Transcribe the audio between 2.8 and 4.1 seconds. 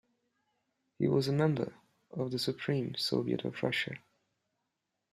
Soviet of Russia.